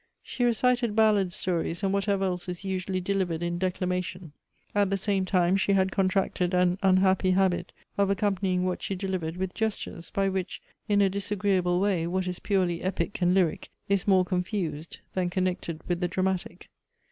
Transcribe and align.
She 0.23 0.43
recited 0.43 0.95
ballad 0.95 1.31
stories, 1.31 1.83
and 1.83 1.93
whatever 1.93 2.23
else 2.25 2.49
is 2.49 2.65
usually 2.65 2.99
delivered 2.99 3.43
in 3.43 3.59
declamation. 3.59 4.31
At 4.73 4.89
the 4.89 4.97
same 4.97 5.25
time 5.25 5.55
she 5.55 5.73
had 5.73 5.91
contracted 5.91 6.55
an 6.55 6.79
unhappy 6.81 7.29
habit 7.29 7.71
of 7.99 8.09
accompanying 8.09 8.63
wliat 8.63 8.81
she 8.81 8.95
delivered 8.95 9.37
with 9.37 9.53
gestures, 9.53 10.09
by 10.09 10.27
which, 10.27 10.59
in 10.89 11.01
a 11.01 11.07
disagreeable 11.11 11.79
way, 11.79 12.07
what 12.07 12.25
is 12.25 12.39
purely 12.39 12.81
epic 12.81 13.21
and 13.21 13.35
lyric 13.35 13.69
is 13.89 14.07
more 14.07 14.25
confused 14.25 15.01
than 15.13 15.29
connected 15.29 15.83
with 15.87 15.99
the 15.99 16.07
dramatic. 16.07 16.71